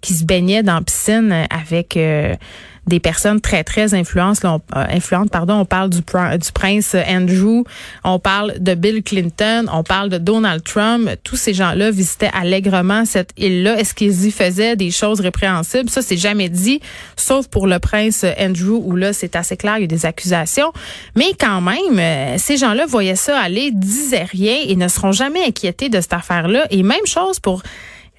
qui 0.02 0.14
se 0.14 0.24
baignaient 0.24 0.64
dans 0.64 0.76
la 0.76 0.82
piscine 0.82 1.46
avec 1.50 1.98
euh, 1.98 2.36
des 2.90 3.00
personnes 3.00 3.40
très, 3.40 3.64
très 3.64 3.94
influentes. 3.94 4.40
On, 4.44 4.60
euh, 4.76 4.86
influentes 4.90 5.32
pardon. 5.32 5.54
on 5.54 5.66
parle 5.66 5.90
du, 5.90 6.00
du 6.00 6.52
prince 6.54 6.96
Andrew, 7.08 7.64
on 8.04 8.20
parle 8.20 8.56
de 8.60 8.74
Bill 8.74 9.02
Clinton, 9.04 9.68
on 9.72 9.84
parle 9.84 10.10
de 10.10 10.18
Donald 10.18 10.64
Trump. 10.64 11.10
Tous 11.24 11.38
ces 11.38 11.54
gens-là 11.54 11.92
visitaient 11.92 12.32
allègrement 12.34 13.06
cette 13.06 13.32
île-là. 13.38 13.80
Est-ce 13.80 13.94
qu'ils 13.94 14.26
y 14.26 14.32
faisaient 14.32 14.76
des 14.76 14.92
choses 14.92 15.22
répréhensibles? 15.22 15.90
Ça, 15.90 16.02
c'est 16.02 16.18
jamais 16.18 16.50
dit, 16.50 16.82
sauf 17.16 17.48
pour 17.48 17.68
le 17.68 17.80
prince 17.80 18.26
Andrew, 18.40 18.82
où 18.84 18.96
là, 18.96 19.14
c'est 19.14 19.36
assez 19.36 19.56
clair, 19.56 19.78
il 19.78 19.82
y 19.82 19.84
a 19.86 19.88
des 19.88 20.06
accusations. 20.06 20.74
Mais 21.16 21.34
quand 21.40 21.62
même, 21.62 22.00
euh, 22.00 22.36
ces 22.38 22.58
gens-là 22.58 22.86
voyaient 22.86 23.16
ça 23.16 23.40
aller, 23.40 23.72
disaient 23.72 24.24
rien 24.24 24.58
et 24.66 24.76
ne 24.76 24.88
seront 24.88 25.12
jamais 25.12 25.46
inquiétés 25.46 25.90
de 25.90 26.02
cette 26.02 26.14
affaire-là. 26.14 26.66
Et 26.72 26.82
même 26.84 27.06
chose 27.06 27.40
pour 27.40 27.62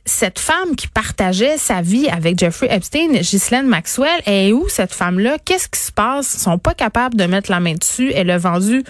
cette 0.05 0.39
femme 0.39 0.77
qui 0.77 0.89
partageait 0.89 1.59
sa 1.59 1.83
vie 1.83 2.09
avec 2.09 2.39
Jeffrey 2.39 2.69
Epstein, 2.71 3.13
Ghislaine 3.13 3.67
Maxwell, 3.67 4.21
est 4.27 4.53
où 4.53 4.69
cette 4.69 4.93
femme-là? 4.93 5.39
Qu'est-ce 5.45 5.69
qui 5.69 5.81
se 5.81 5.93
passe? 5.93 6.35
Ils 6.35 6.41
sont 6.41 6.59
pas 6.59 6.75
capables 6.75 7.17
de 7.17 7.25
mettre 7.25 7.51
la 7.51 7.61
main 7.61 7.75
dessus. 7.75 8.13
Elle 8.15 8.31
a 8.31 8.39
vendu 8.39 8.85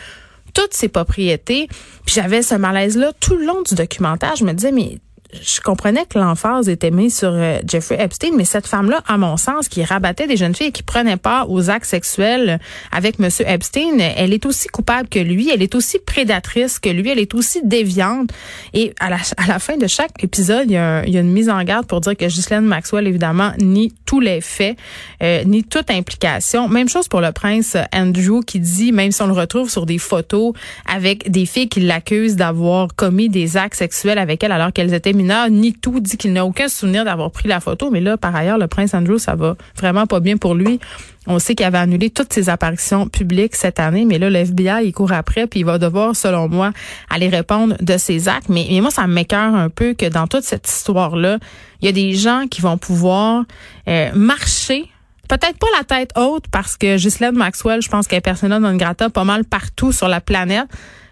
toutes 0.55 0.75
ses 0.75 0.88
propriétés. 0.88 1.69
Puis 2.05 2.14
j'avais 2.14 2.43
ce 2.43 2.55
malaise-là 2.55 3.12
tout 3.21 3.37
le 3.37 3.45
long 3.45 3.62
du 3.62 3.75
documentaire. 3.75 4.37
Je 4.37 4.45
me 4.45 4.52
disais, 4.52 4.73
mais 4.73 4.99
je 5.32 5.60
comprenais 5.60 6.04
que 6.08 6.18
l'emphase 6.18 6.68
était 6.68 6.90
mise 6.90 7.18
sur 7.18 7.30
euh, 7.32 7.60
Jeffrey 7.66 7.96
Epstein, 8.00 8.30
mais 8.37 8.44
cette 8.44 8.66
femme-là, 8.66 9.02
à 9.06 9.16
mon 9.16 9.37
sens, 9.37 9.68
qui 9.68 9.84
rabattait 9.84 10.26
des 10.26 10.37
jeunes 10.37 10.54
filles 10.54 10.68
et 10.68 10.72
qui 10.72 10.82
prenait 10.82 11.16
part 11.16 11.50
aux 11.50 11.70
actes 11.70 11.87
sexuels 11.87 12.58
avec 12.92 13.18
Monsieur 13.18 13.49
Epstein, 13.49 13.99
elle 13.99 14.32
est 14.32 14.46
aussi 14.46 14.68
coupable 14.68 15.08
que 15.08 15.18
lui, 15.18 15.50
elle 15.50 15.62
est 15.62 15.75
aussi 15.75 15.99
prédatrice 15.99 16.78
que 16.78 16.88
lui, 16.88 17.10
elle 17.10 17.18
est 17.18 17.34
aussi 17.34 17.60
déviante. 17.64 18.30
Et 18.75 18.94
à 19.00 19.10
la, 19.10 19.58
fin 19.58 19.76
de 19.76 19.87
chaque 19.87 20.22
épisode, 20.22 20.64
il 20.66 20.72
y, 20.72 20.76
a 20.76 21.04
il 21.06 21.12
y 21.12 21.18
a 21.18 21.20
une 21.20 21.32
mise 21.32 21.49
en 21.49 21.62
garde 21.62 21.87
pour 21.87 22.00
dire 22.00 22.16
que 22.16 22.25
Ghislaine 22.25 22.64
Maxwell, 22.64 23.06
évidemment, 23.06 23.52
nie 23.58 23.92
tous 24.06 24.20
les 24.20 24.40
faits, 24.40 24.76
euh, 25.22 25.44
nie 25.44 25.64
toute 25.64 25.90
implication. 25.90 26.68
Même 26.68 26.88
chose 26.88 27.08
pour 27.08 27.20
le 27.20 27.32
prince 27.32 27.76
Andrew 27.92 28.40
qui 28.44 28.60
dit, 28.60 28.92
même 28.92 29.12
si 29.12 29.22
on 29.22 29.26
le 29.26 29.32
retrouve 29.32 29.70
sur 29.70 29.87
des 29.87 29.99
photos 29.99 30.52
avec 30.87 31.30
des 31.30 31.46
filles 31.46 31.68
qui 31.68 31.80
l'accusent 31.80 32.37
d'avoir 32.37 32.94
commis 32.94 33.28
des 33.28 33.56
actes 33.56 33.76
sexuels 33.76 34.18
avec 34.18 34.42
elle 34.42 34.52
alors 34.52 34.72
qu'elles 34.72 34.94
étaient 34.94 35.12
ni 35.22 35.72
tout, 35.72 36.00
dit 36.00 36.16
qu'il 36.16 36.32
n'a 36.32 36.44
aucun 36.44 36.68
souvenir 36.68 37.04
d'avoir 37.04 37.30
pris 37.30 37.48
la 37.48 37.60
photo. 37.60 37.90
Mais 37.90 38.00
là, 38.00 38.16
par 38.16 38.34
ailleurs, 38.34 38.58
le 38.58 38.66
prince 38.66 38.94
Andrew, 38.94 39.18
ça 39.18 39.34
va 39.34 39.56
vraiment 39.76 40.06
pas 40.06 40.20
bien 40.20 40.36
pour 40.36 40.54
lui. 40.54 40.80
On 41.26 41.38
sait 41.38 41.54
qu'il 41.54 41.66
avait 41.66 41.78
annulé 41.78 42.10
toutes 42.10 42.32
ses 42.32 42.48
apparitions 42.48 43.06
publiques 43.06 43.54
cette 43.54 43.78
année, 43.78 44.04
mais 44.04 44.18
là, 44.18 44.30
le 44.30 44.36
FBI, 44.36 44.86
il 44.86 44.92
court 44.92 45.12
après, 45.12 45.46
puis 45.46 45.60
il 45.60 45.66
va 45.66 45.78
devoir, 45.78 46.16
selon 46.16 46.48
moi, 46.48 46.72
aller 47.10 47.28
répondre 47.28 47.76
de 47.80 47.96
ses 47.98 48.28
actes. 48.28 48.48
Mais, 48.48 48.66
moi, 48.80 48.90
ça 48.90 49.06
m'écœure 49.06 49.54
un 49.54 49.68
peu 49.68 49.94
que 49.94 50.06
dans 50.06 50.26
toute 50.26 50.44
cette 50.44 50.68
histoire-là, 50.68 51.38
il 51.82 51.86
y 51.86 51.88
a 51.88 51.92
des 51.92 52.14
gens 52.14 52.46
qui 52.50 52.60
vont 52.62 52.78
pouvoir 52.78 53.44
euh, 53.88 54.10
marcher 54.14 54.88
peut-être 55.28 55.58
pas 55.58 55.68
la 55.78 55.84
tête 55.84 56.10
haute 56.16 56.46
parce 56.50 56.76
que 56.76 56.96
Ghislaine 56.96 57.36
Maxwell, 57.36 57.80
je 57.80 57.88
pense 57.88 58.08
qu'elle 58.08 58.20
est 58.24 58.48
dans 58.48 58.58
le 58.58 58.76
grata 58.76 59.10
pas 59.10 59.22
mal 59.22 59.44
partout 59.44 59.92
sur 59.92 60.08
la 60.08 60.20
planète, 60.20 60.66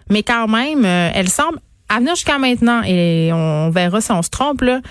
mais 0.09 0.23
quand 0.23 0.47
même, 0.47 0.83
euh, 0.83 1.09
elle 1.13 1.29
semble 1.29 1.59
à 1.89 1.99
venir 1.99 2.15
jusqu'à 2.15 2.37
maintenant, 2.37 2.81
et 2.85 3.31
on 3.33 3.69
verra 3.69 3.99
si 4.01 4.11
on 4.11 4.21
se 4.21 4.29
trompe, 4.29 4.61
là, 4.61 4.81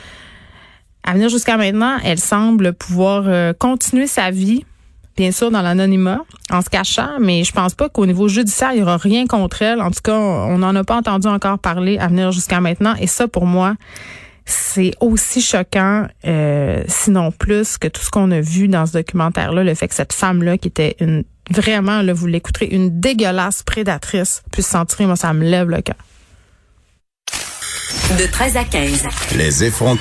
à 1.04 1.14
venir 1.14 1.28
jusqu'à 1.28 1.56
maintenant, 1.56 1.96
elle 2.04 2.18
semble 2.18 2.74
pouvoir 2.74 3.24
euh, 3.26 3.52
continuer 3.52 4.06
sa 4.06 4.30
vie, 4.30 4.64
bien 5.16 5.32
sûr 5.32 5.50
dans 5.50 5.62
l'anonymat, 5.62 6.20
en 6.50 6.60
se 6.60 6.68
cachant, 6.68 7.18
mais 7.20 7.44
je 7.44 7.52
pense 7.52 7.74
pas 7.74 7.88
qu'au 7.88 8.04
niveau 8.04 8.28
judiciaire, 8.28 8.72
il 8.74 8.80
y 8.80 8.82
aura 8.82 8.98
rien 8.98 9.26
contre 9.26 9.62
elle. 9.62 9.80
En 9.80 9.90
tout 9.90 10.00
cas, 10.02 10.16
on 10.16 10.58
n'en 10.58 10.74
a 10.76 10.84
pas 10.84 10.96
entendu 10.96 11.26
encore 11.28 11.58
parler 11.58 11.98
à 11.98 12.08
venir 12.08 12.30
jusqu'à 12.32 12.60
maintenant. 12.60 12.94
Et 13.00 13.06
ça, 13.06 13.26
pour 13.26 13.46
moi, 13.46 13.74
c'est 14.44 14.92
aussi 15.00 15.40
choquant, 15.40 16.06
euh, 16.26 16.82
sinon 16.88 17.30
plus, 17.32 17.78
que 17.78 17.88
tout 17.88 18.00
ce 18.00 18.10
qu'on 18.10 18.30
a 18.30 18.40
vu 18.40 18.68
dans 18.68 18.86
ce 18.86 18.92
documentaire-là, 18.92 19.64
le 19.64 19.74
fait 19.74 19.88
que 19.88 19.94
cette 19.94 20.12
femme-là, 20.12 20.58
qui 20.58 20.68
était 20.68 20.96
une 21.00 21.24
vraiment, 21.50 22.02
là, 22.02 22.12
vous 22.12 22.26
l'écouterez, 22.26 22.66
une 22.66 23.00
dégueulasse 23.00 23.62
prédatrice, 23.62 24.42
puisse 24.52 24.66
sentir, 24.66 25.06
moi, 25.06 25.16
ça 25.16 25.32
me 25.32 25.44
lève 25.44 25.70
le 25.70 25.80
cœur. 25.80 25.96
De 28.16 28.26
13 28.26 28.56
à 28.56 28.64
15. 28.64 29.02
Les 29.36 29.64
effrontés. 29.64 29.96